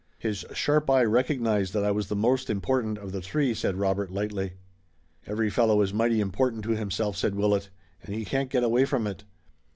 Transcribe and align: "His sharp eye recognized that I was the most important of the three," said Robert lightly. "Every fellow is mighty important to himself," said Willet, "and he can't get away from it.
"His 0.17 0.43
sharp 0.51 0.89
eye 0.89 1.03
recognized 1.03 1.73
that 1.75 1.83
I 1.85 1.91
was 1.91 2.07
the 2.07 2.15
most 2.15 2.49
important 2.49 2.97
of 2.97 3.11
the 3.11 3.21
three," 3.21 3.53
said 3.53 3.75
Robert 3.75 4.09
lightly. 4.09 4.53
"Every 5.27 5.51
fellow 5.51 5.79
is 5.83 5.93
mighty 5.93 6.19
important 6.21 6.63
to 6.63 6.71
himself," 6.71 7.15
said 7.15 7.35
Willet, 7.35 7.69
"and 8.01 8.15
he 8.15 8.25
can't 8.25 8.49
get 8.49 8.63
away 8.63 8.83
from 8.85 9.05
it. 9.05 9.25